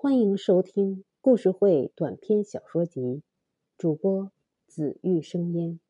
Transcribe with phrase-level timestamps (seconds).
[0.00, 3.24] 欢迎收听故事会短篇小说集，
[3.76, 4.30] 主播
[4.68, 5.80] 紫玉生烟。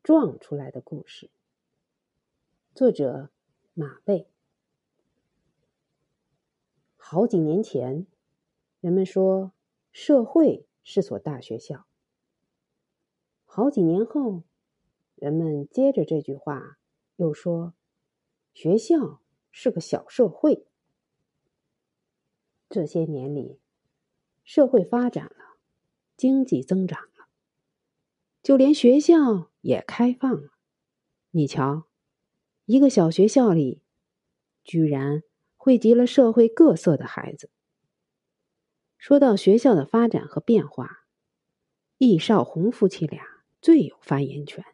[0.00, 1.32] 撞出来的故事，
[2.76, 3.28] 作者
[3.74, 4.28] 马贝。
[6.96, 8.06] 好几年前，
[8.80, 9.50] 人们说
[9.90, 11.86] 社会是所大学校。
[13.46, 14.44] 好几年后，
[15.16, 16.78] 人们接着这句话
[17.16, 17.74] 又说，
[18.52, 20.68] 学校是个小社会。
[22.74, 23.60] 这些年里，
[24.42, 25.60] 社会发展了，
[26.16, 27.28] 经济增长了，
[28.42, 30.50] 就连学校也开放了。
[31.30, 31.84] 你瞧，
[32.64, 33.80] 一个小学校里，
[34.64, 35.22] 居然
[35.56, 37.48] 汇集了社会各色的孩子。
[38.98, 41.04] 说到学校的发展和变化，
[41.98, 43.24] 易少红夫妻俩
[43.60, 44.64] 最有发言权。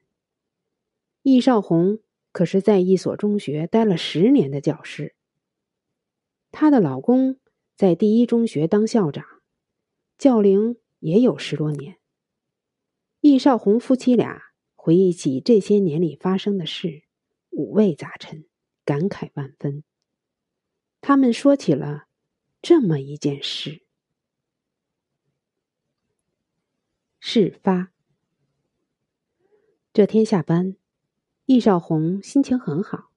[1.21, 1.99] 易少红
[2.33, 5.15] 可是在一所中学待了十年的教师，
[6.51, 7.39] 她的老公。
[7.81, 9.25] 在第一中学当校长，
[10.19, 11.97] 教龄也有十多年。
[13.23, 17.05] 易少红夫妻俩回忆起这些年里发生的事，
[17.49, 18.45] 五味杂陈，
[18.85, 19.83] 感慨万分。
[21.01, 22.05] 他们说起了
[22.61, 23.81] 这么一件事：
[27.19, 27.93] 事发
[29.95, 30.77] 这天下班，
[31.47, 33.11] 易少红心情很好，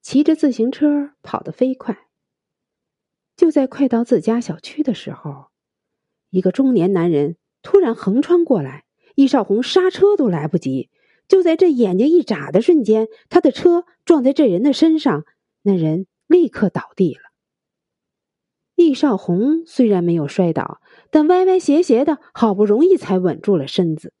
[0.00, 2.06] 骑着自行车跑得飞快。
[3.40, 5.46] 就在快到自家小区的时候，
[6.28, 10.90] 一个中年男人突然横穿过来，易少红刹车都来不及。
[11.26, 15.24] 就在这眼睛一眨的瞬间，他的车撞在这人的身上，
[15.62, 17.22] 那人立刻倒地了。
[18.74, 24.12] 易少红虽然没有摔倒，但歪歪斜斜的，好不容易才稳住了身子。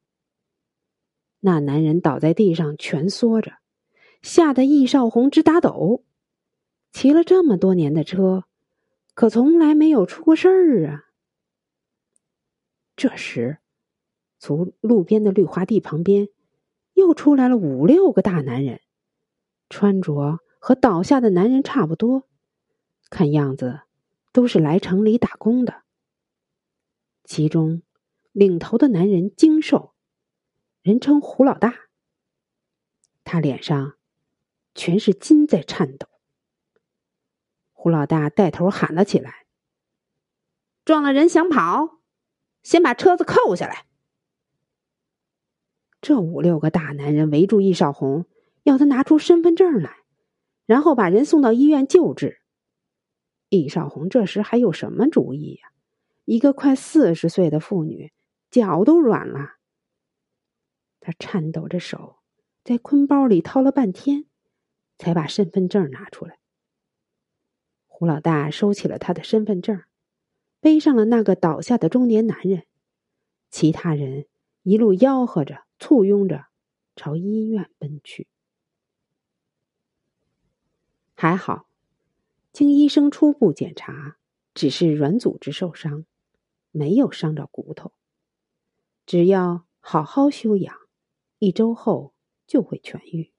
[1.40, 3.52] 那男人倒在地上蜷缩着，
[4.22, 6.04] 吓得易少红直打抖。
[6.90, 8.44] 骑了这么多年的车。
[9.20, 11.04] 可从来没有出过事儿啊！
[12.96, 13.58] 这时，
[14.38, 16.30] 从路边的绿化地旁边，
[16.94, 18.80] 又出来了五六个大男人，
[19.68, 22.26] 穿着和倒下的男人差不多，
[23.10, 23.82] 看样子
[24.32, 25.82] 都是来城里打工的。
[27.24, 27.82] 其中，
[28.32, 29.92] 领头的男人精瘦，
[30.80, 31.74] 人称胡老大，
[33.22, 33.98] 他脸上
[34.74, 36.08] 全是筋在颤抖。
[37.82, 39.46] 胡老大带头喊了起来
[40.84, 42.00] ：“撞了人想跑，
[42.62, 43.86] 先把车子扣下来！”
[46.02, 48.26] 这五六个大男人围住易少红，
[48.64, 50.00] 要他拿出身份证来，
[50.66, 52.42] 然后把人送到医院救治。
[53.48, 55.72] 易少红这时还有什么主意呀？
[56.26, 58.12] 一个快四十岁的妇女，
[58.50, 59.54] 脚都软了。
[61.00, 62.18] 他颤抖着手，
[62.62, 64.26] 在坤包里掏了半天，
[64.98, 66.39] 才把身份证拿出来。
[68.00, 69.82] 胡老大收起了他的身份证，
[70.58, 72.62] 背上了那个倒下的中年男人，
[73.50, 74.24] 其他人
[74.62, 76.46] 一路吆喝着、簇拥着
[76.96, 78.26] 朝医院奔去。
[81.14, 81.66] 还好，
[82.54, 84.16] 经医生初步检查，
[84.54, 86.06] 只是软组织受伤，
[86.70, 87.92] 没有伤着骨头，
[89.04, 90.74] 只要好好休养，
[91.38, 92.14] 一周后
[92.46, 93.30] 就会痊愈。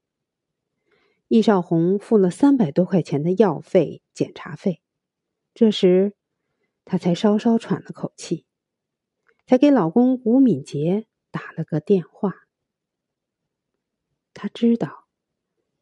[1.33, 4.81] 易少红付了三百多块钱的药费、检查费，
[5.53, 6.11] 这时，
[6.83, 8.45] 她才稍稍喘了口气，
[9.45, 12.33] 才给老公吴敏杰打了个电话。
[14.33, 15.05] 她知道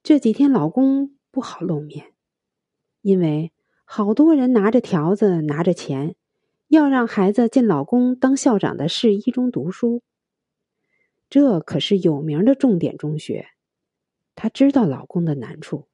[0.04, 2.14] 这几天老公不好露面，
[3.02, 3.52] 因为
[3.86, 6.16] 好多人拿着条子、拿着钱，
[6.68, 10.04] 要让孩子进老公当校长的市一中读书。
[11.28, 13.48] 这可是有名的重点中学。
[14.41, 15.89] 她知道老公的难处，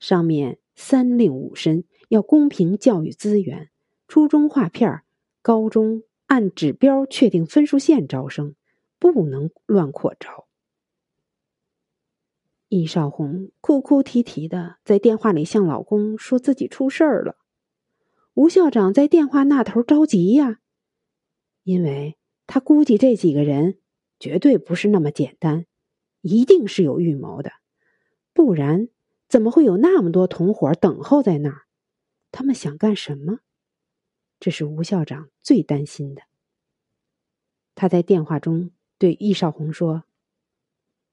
[0.00, 3.68] 上面三令五申，要公平教育资源，
[4.08, 5.02] 初中划片
[5.42, 8.54] 高中按指标确定分数线招生，
[8.98, 10.46] 不能乱扩招。
[12.70, 17.36] 易少红哭哭啼啼的在电话里向老公说自己出事儿了，
[18.32, 20.60] 吴校长在电话那头着急呀，
[21.62, 23.76] 因为他估计这几个人
[24.18, 25.66] 绝对不是那么简单，
[26.22, 27.52] 一定是有预谋的。
[28.36, 28.90] 不然，
[29.30, 31.62] 怎么会有那么多同伙等候在那儿？
[32.30, 33.38] 他们想干什么？
[34.38, 36.20] 这是吴校长最担心的。
[37.74, 40.04] 他在电话中对易少红说：“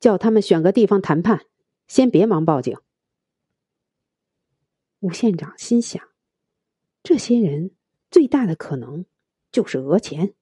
[0.02, 1.46] 叫他们选个地方谈判，
[1.88, 2.78] 先别忙报警。”
[5.00, 6.06] 吴县长心想：
[7.04, 7.72] 这些人
[8.12, 9.06] 最大的可能
[9.50, 10.34] 就是讹钱，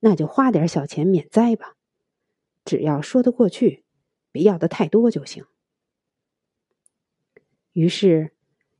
[0.00, 1.76] 那就花点小钱免灾吧，
[2.64, 3.84] 只要说得过去，
[4.32, 5.44] 别要的太多就行。
[7.72, 8.32] 于是，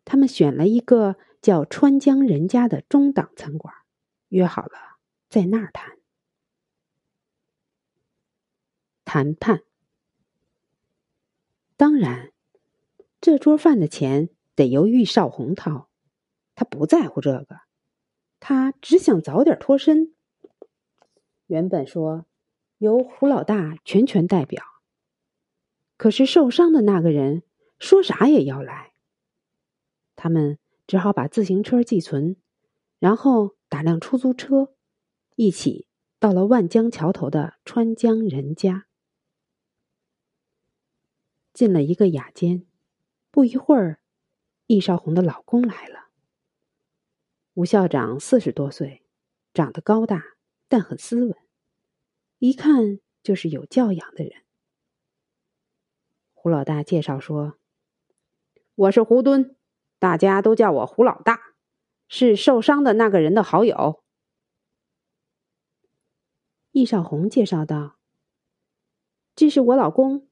[0.05, 3.75] 他们选了一个叫川江人家的中档餐馆，
[4.29, 4.99] 约好了
[5.29, 5.99] 在那儿谈。
[9.05, 9.63] 谈判，
[11.77, 12.33] 当然，
[13.21, 15.89] 这桌饭的钱得由玉少红掏，
[16.55, 17.61] 他不在乎这个，
[18.39, 20.15] 他只想早点脱身。
[21.47, 22.27] 原本说
[22.79, 24.63] 由胡老大全权代表，
[25.97, 27.43] 可是受伤的那个人
[27.81, 28.93] 说啥也要来，
[30.15, 32.37] 他们只好把自行车寄存，
[32.99, 34.75] 然后打辆出租车，
[35.35, 35.89] 一起
[36.19, 38.87] 到了万江桥头的川江人家。
[41.55, 42.67] 进了一个雅间，
[43.31, 44.01] 不一会儿，
[44.67, 46.11] 易少红的老公来了。
[47.55, 49.03] 吴校长四十多岁，
[49.53, 50.37] 长得高大，
[50.69, 51.35] 但很斯文，
[52.39, 54.45] 一看就是有教养的人。
[56.33, 57.59] 胡老大介绍说
[58.75, 59.57] ：“我是胡敦，
[59.99, 61.55] 大家都叫我胡老大，
[62.09, 64.03] 是受伤的那个人的好友。”
[66.73, 67.99] 易少红介绍道
[69.35, 70.29] ：“这是我老公。”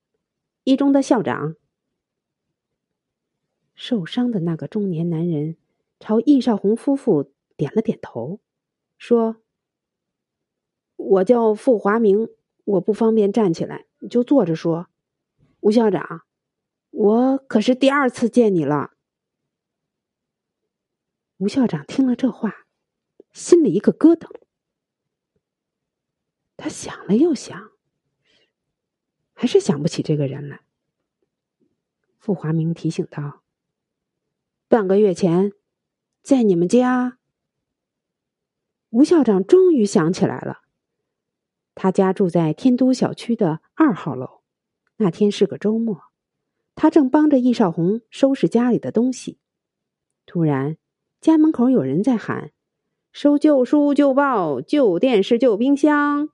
[0.64, 1.56] 一中的校长，
[3.74, 5.56] 受伤的那个中年男人
[5.98, 8.40] 朝易少红夫妇点了点头，
[8.98, 9.36] 说
[10.96, 12.28] ：“我叫傅华明，
[12.64, 14.88] 我不方便站起来，就坐着说。
[15.60, 16.22] 吴校长，
[16.90, 18.92] 我可是第二次见你了。”
[21.38, 22.66] 吴校长听了这话，
[23.32, 24.28] 心里一个咯噔，
[26.56, 27.70] 他想了又想。
[29.40, 30.62] 还是想不起这个人来。
[32.18, 33.44] 傅华明提醒道
[34.66, 35.52] ：“半个月前，
[36.22, 37.18] 在你们家。”
[38.90, 40.62] 吴校长终于想起来了，
[41.76, 44.42] 他家住在天都小区的二号楼。
[44.96, 46.07] 那天是个周末，
[46.80, 49.40] 他正帮着易少红收拾家里的东西，
[50.26, 50.76] 突然
[51.20, 52.52] 家门口有人在喊
[53.10, 56.28] ：“收旧书、旧报、旧电视、旧冰箱。”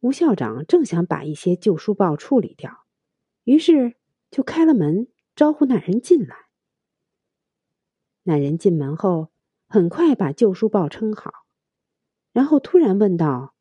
[0.00, 2.86] 吴校长正想把一些旧书报处理掉，
[3.44, 3.96] 于是
[4.30, 6.34] 就开了门招呼那人进来。
[8.22, 9.28] 那人进门后，
[9.68, 11.30] 很快把旧书报称好，
[12.32, 13.54] 然后突然问道：“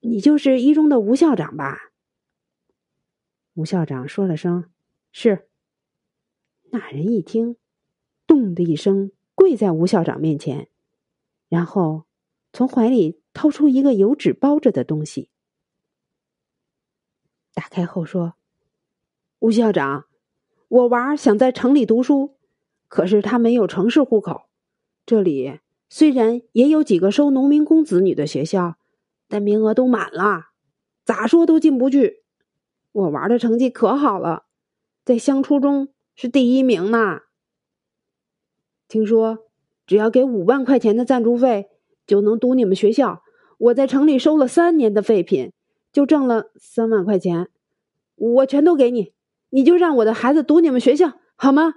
[0.00, 1.85] 你就是一中的吴校长吧？”
[3.56, 4.70] 吴校长说了声
[5.12, 5.48] “是”。
[6.70, 7.56] 那人一听，
[8.26, 10.68] 咚的一声跪在吴校长面前，
[11.48, 12.04] 然后
[12.52, 13.20] 从怀里。
[13.36, 15.28] 掏出一个有纸包着的东西，
[17.52, 18.32] 打开后说
[19.40, 20.06] ：“吴校长，
[20.68, 22.38] 我娃想在城里读书，
[22.88, 24.48] 可是他没有城市户口。
[25.04, 25.60] 这里
[25.90, 28.78] 虽然也有几个收农民工子女的学校，
[29.28, 30.46] 但名额都满了，
[31.04, 32.24] 咋说都进不去。
[32.96, 34.46] 我玩的成绩可好了，
[35.04, 37.20] 在乡初中是第一名呢。
[38.88, 39.50] 听说
[39.86, 41.68] 只要给五万块钱的赞助费，
[42.06, 43.22] 就能读你们学校。”
[43.58, 45.52] 我在城里收了三年的废品，
[45.90, 47.50] 就挣了三万块钱，
[48.14, 49.14] 我全都给你，
[49.48, 51.72] 你就让我的孩子读你们学校好吗？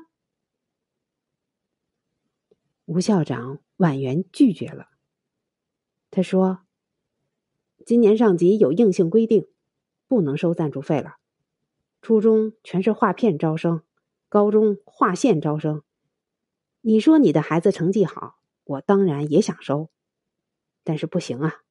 [2.85, 4.87] 吴校长婉言拒绝了。
[6.11, 6.59] 他说
[7.85, 9.47] ：“今年上级有硬性规定，
[10.09, 11.15] 不能收赞助费了。
[12.01, 13.83] 初中全是划片招生，
[14.27, 15.83] 高中划线招生。
[16.81, 19.89] 你说你的孩子成绩好，我当然也想收，
[20.83, 21.63] 但是不行啊。”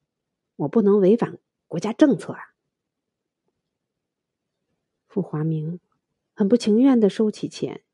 [0.58, 2.40] 我不能违反国家政策啊！
[5.06, 5.78] 傅华明
[6.34, 7.84] 很不情愿的收起钱，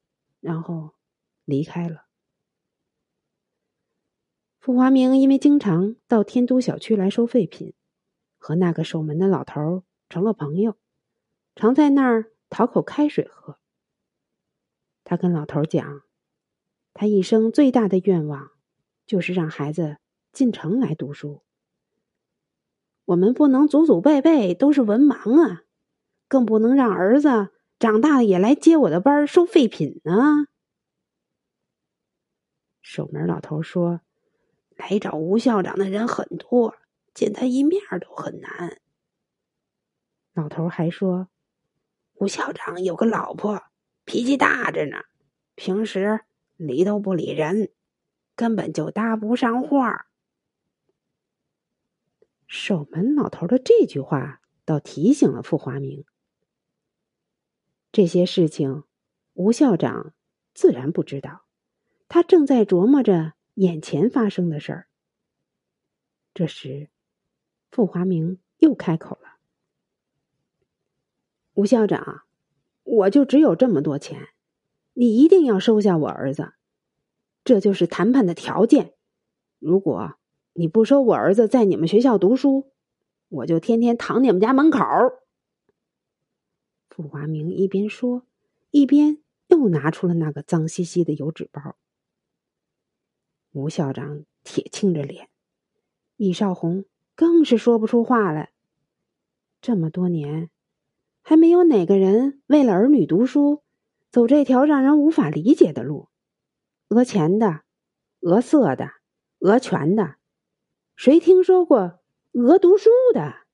[0.40, 0.92] 然后
[1.44, 2.06] 离开了。
[4.58, 7.74] 傅华明因为经常到天都小区来收废品，
[8.38, 9.82] 和那个守门的老头
[10.14, 10.76] 成了朋友，
[11.56, 13.58] 常在那儿讨口开水喝。
[15.02, 16.02] 他跟老头讲，
[16.92, 18.52] 他一生最大的愿望
[19.04, 19.96] 就是让孩子
[20.30, 21.42] 进城来读书。
[23.06, 25.64] 我们不能祖祖辈辈都是文盲啊，
[26.28, 27.48] 更不能让儿子
[27.80, 30.46] 长大了也来接我的班收废品呢。
[32.80, 34.02] 守门老头说
[34.78, 36.76] ：“来找吴校长的人很多，
[37.12, 38.80] 见他一面都很难。”
[40.34, 41.28] 老头还说
[42.14, 43.62] ：“吴校长有个老婆，
[44.04, 45.04] 脾气大着呢，
[45.54, 46.22] 平时
[46.56, 47.72] 理都不理人，
[48.34, 50.08] 根本就搭不上话。”
[52.48, 56.04] 守门老头的这句话倒提醒了傅华明。
[57.92, 58.82] 这些事情，
[59.34, 60.14] 吴校长
[60.52, 61.44] 自然不知道，
[62.08, 64.88] 他正在琢磨着眼前发生的事儿。
[66.32, 66.90] 这时，
[67.70, 69.33] 傅华明又开口了
[71.54, 72.22] ：“吴校长，
[72.82, 74.28] 我就只有这么多钱，
[74.92, 76.52] 你一定要收下我儿子，
[77.44, 78.94] 这就是谈判的条件。
[79.60, 80.14] 如果
[80.52, 82.72] 你不收我儿子在你们学校读书，
[83.28, 84.80] 我就天天躺你们家门口。”
[86.90, 88.26] 傅华明一边说，
[88.70, 91.76] 一边又拿出了那个脏兮兮的油纸包。
[93.52, 95.28] 吴校长铁青着脸，
[96.16, 96.84] 易少红
[97.14, 98.52] 更是说不出话来。
[99.60, 100.50] 这么多年，
[101.24, 103.64] 还没有哪个人为了儿女读书，
[104.10, 106.08] 走这条让人无法理解的路，
[106.88, 107.62] 讹钱的，
[108.20, 108.92] 讹色的，
[109.38, 110.16] 讹权的，
[110.94, 112.00] 谁听说过
[112.32, 113.46] 讹读书的？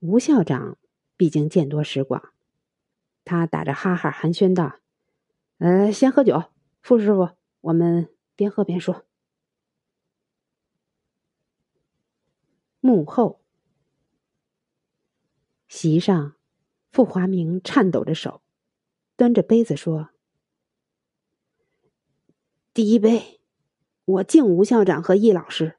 [0.00, 0.78] 吴校长。
[1.16, 2.32] 毕竟见多识广，
[3.24, 4.80] 他打着哈哈寒暄道
[5.58, 6.42] ：“呃，先喝酒，
[6.82, 7.30] 傅师傅，
[7.60, 9.06] 我们边喝边说。”
[12.82, 13.43] 幕后，
[15.76, 16.36] 席上，
[16.92, 18.42] 傅华明颤抖着手，
[19.16, 20.10] 端着杯子说
[22.72, 23.40] ：“第一杯，
[24.04, 25.76] 我敬吴校长和易老师，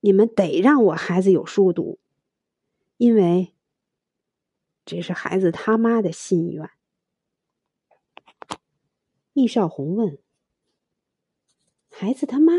[0.00, 1.98] 你们得让我孩子有书读，
[2.98, 3.54] 因为。”
[4.84, 6.70] 这是孩子他妈的心愿。
[9.32, 10.18] 易少红问
[11.90, 12.52] ：“孩子他妈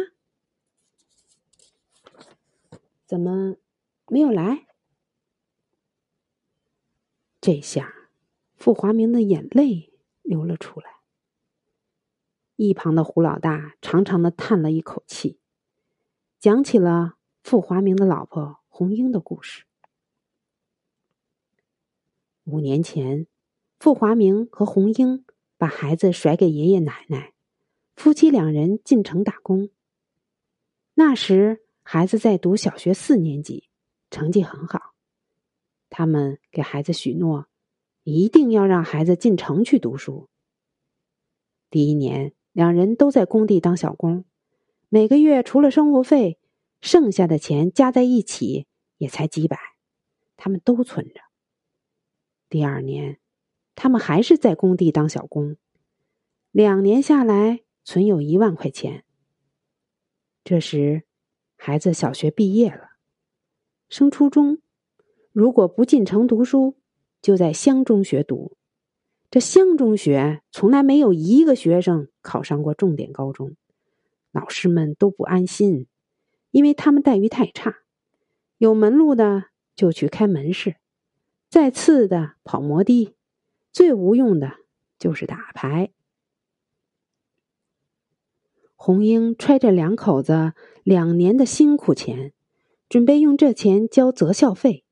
[3.06, 3.58] 怎么
[4.08, 4.66] 没有来？”
[7.42, 7.96] 这下，
[8.56, 10.98] 傅华明的眼泪流了出来。
[12.56, 15.40] 一旁的胡老大长长的叹了一口气，
[16.40, 19.66] 讲起了傅华明的老婆红英的故事。
[22.44, 23.26] 五年前，
[23.80, 25.26] 傅华明和红英
[25.58, 27.34] 把孩子甩给爷爷奶奶，
[27.96, 29.72] 夫妻两人进城打工。
[30.94, 33.68] 那时，孩子在读小学四年级，
[34.12, 34.91] 成绩很好。
[35.92, 37.48] 他们给孩子许诺，
[38.04, 40.30] 一定要让孩子进城去读书。
[41.70, 44.24] 第一年，两人都在工地当小工，
[44.88, 46.40] 每个月除了生活费，
[46.80, 48.68] 剩下的钱加在一起
[48.98, 49.60] 也才几百，
[50.38, 51.22] 他们都存着。
[52.50, 53.20] 第二年，
[53.76, 55.58] 他们还是在工地当小工，
[56.52, 59.04] 两年下来存有一万块钱。
[60.46, 61.04] 这时，
[61.58, 62.92] 孩子小学毕业了，
[63.90, 64.62] 升初中，
[65.32, 66.76] 如果不进城读书，
[67.22, 68.58] 就在乡中学读。
[69.30, 73.56] 这乡中学从来没有一个学生考上过重点高中，
[74.34, 75.88] 老师们都不安心，
[76.52, 77.78] 因为他们待遇太差，
[78.58, 80.76] 有门路的就去开门市。
[81.50, 83.16] 再次的跑摩的，
[83.72, 84.52] 最无用的
[85.00, 85.92] 就是打牌。
[88.76, 92.34] 红英揣着两口子两年的辛苦钱，
[92.90, 94.84] 准备用这钱交择校费，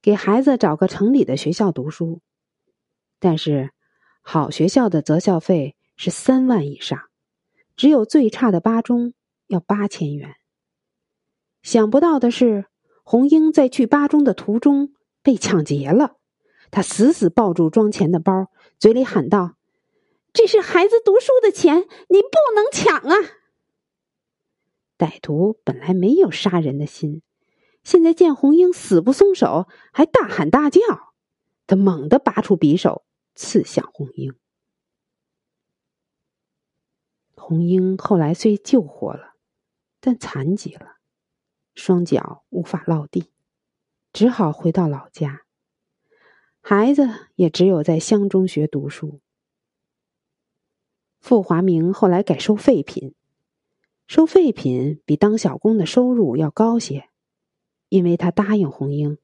[0.00, 2.20] 给孩子找个城里的学校读书。
[3.18, 3.70] 但是，
[4.22, 6.98] 好学校的择校费是三万以上，
[7.76, 9.14] 只有最差的八中
[9.46, 10.36] 要八千元。
[11.62, 12.66] 想不到的是，
[13.04, 14.92] 红英在去八中的途中。
[15.20, 16.16] 被抢劫了，
[16.70, 18.46] 他死死抱住装钱的包，
[18.78, 19.56] 嘴里喊道
[20.32, 23.14] ：“这是孩子读书的钱，你不能抢啊！”
[24.96, 27.20] 歹徒本来没有杀人的心，
[27.88, 30.80] 现在见红英死不松手，还大喊大叫，
[31.66, 34.34] 他猛地拔出匕首，刺向红英。
[37.34, 39.36] 红英后来虽救活了，
[40.00, 40.98] 但残疾了，
[41.74, 43.32] 双脚无法落地。
[44.12, 45.46] 只好回到老家，
[46.60, 49.22] 孩子也只有在乡中学读书。
[51.20, 53.14] 傅华明后来改收废品，
[54.06, 57.08] 收废品比当小工的收入要高些，
[57.88, 59.18] 因为他答应红英，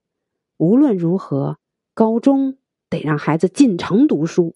[0.57, 1.59] 无论如何，
[1.93, 4.55] 高中得让孩子进城读书。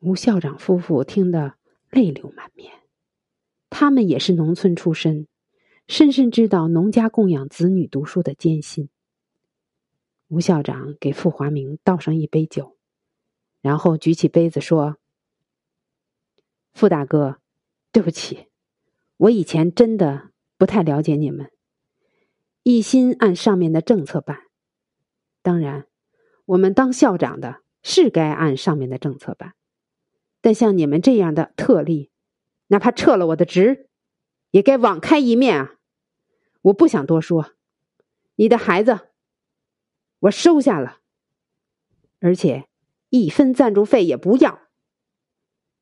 [0.00, 1.54] 吴校长夫妇听得
[1.90, 2.72] 泪流满面，
[3.70, 5.26] 他们也是农村出身。
[5.88, 8.88] 深深知道农家供养子女读书的艰辛。
[10.26, 12.76] 吴校长给傅华明倒上一杯酒，
[13.60, 14.96] 然后举起杯子说
[16.74, 17.40] ：“傅大哥，
[17.92, 18.48] 对不起，
[19.16, 21.50] 我以前真的不太了解你们，
[22.62, 24.40] 一心按上面的政策办。
[25.42, 25.86] 当然，
[26.46, 29.54] 我们当校长的是该按上面的政策办，
[30.40, 32.10] 但像你们这样的特例，
[32.68, 33.88] 哪怕撤了我的职，
[34.50, 35.74] 也该网开一面啊！”
[36.62, 37.52] 我不想多说，
[38.34, 39.10] 你的孩子，
[40.18, 40.98] 我收下了，
[42.18, 42.66] 而且
[43.10, 44.62] 一分赞助费也不要。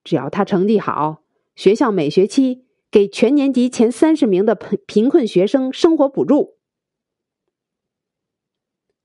[0.02, 1.22] 只要他成绩好，
[1.54, 6.60] 学校每学期给全年级前三十名的贫贫困学生生活补助。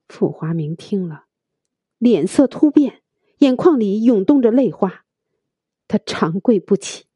[0.07, 1.25] 傅华明听了，
[1.97, 3.01] 脸色突变，
[3.39, 5.05] 眼眶里涌动着泪花。
[5.87, 7.07] 他长跪不起：“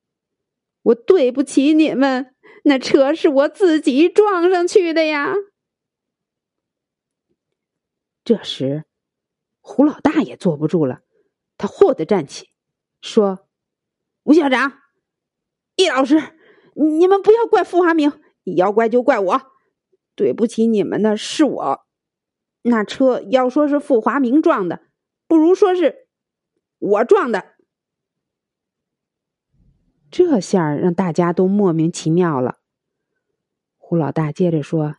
[0.81, 5.35] 我对不起你们，那车是我自己撞上去的呀。”
[8.25, 8.85] 这时，
[9.61, 11.03] 胡老大也坐不住了，
[11.55, 12.49] 他霍地站起，
[12.99, 13.47] 说
[14.25, 14.81] ：“吴校长，
[15.75, 16.39] 易老师，
[16.75, 18.11] 你们不要怪傅华明，
[18.43, 19.41] 要怪就怪我。
[20.15, 21.85] 对不起你们的是我。
[22.63, 24.81] 那车要说是傅华明撞的，
[25.27, 26.07] 不如说是
[26.79, 27.53] 我撞的。”
[30.11, 32.59] 这下让大家都莫名其妙了。
[33.77, 34.97] 胡老大接着说：“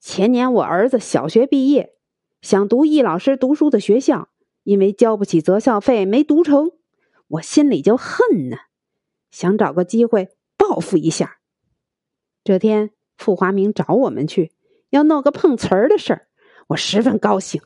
[0.00, 1.94] 前年我儿子小学毕业，
[2.40, 4.28] 想读易老师读书的学校，
[4.64, 6.72] 因为交不起择校费，没读成，
[7.28, 8.56] 我心里就恨呢，
[9.30, 10.36] 想找个机会
[10.72, 11.38] 报复一下。
[12.42, 14.52] 这天傅华明找我们去，
[14.88, 16.28] 要弄个碰瓷儿的事儿，
[16.68, 17.60] 我十分高兴。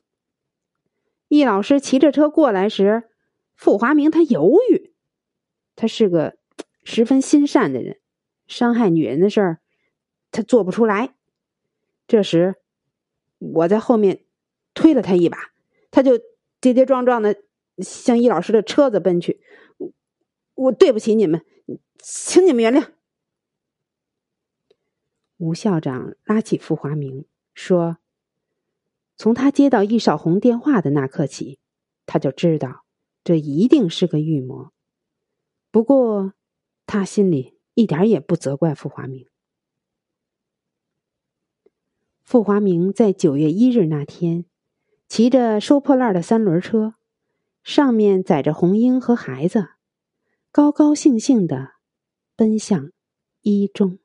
[1.28, 3.04] 易老师骑着车过来时，
[3.54, 4.92] 傅华明他犹豫。”
[5.76, 6.36] 他是个
[6.82, 8.00] 十分心善的人，
[8.48, 9.60] 伤害女人的事儿
[10.32, 11.14] 他做不出来。
[12.08, 12.56] 这时，
[13.38, 14.24] 我在后面
[14.74, 15.52] 推了他一把，
[15.92, 16.18] 他就
[16.60, 17.36] 跌跌撞撞的
[17.78, 19.40] 向易老师的车子奔去。
[20.56, 21.44] 我对不起你们，
[21.98, 22.95] 请你们原谅。
[25.38, 27.98] 吴校长拉起傅华明说
[29.16, 31.58] ：“从他接到易少红电话的那刻起，
[32.06, 32.84] 他就知道
[33.22, 34.70] 这一定是个预谋。”
[35.70, 36.32] 不过，
[36.86, 39.26] 他心里一点也不责怪傅华明。
[42.22, 44.46] 傅华明在九月一日那天，
[45.06, 46.94] 骑着收破烂的三轮车，
[47.62, 49.68] 上面载着红英和孩子，
[50.50, 51.74] 高高兴兴的
[52.34, 52.90] 奔向
[53.42, 53.98] 一中。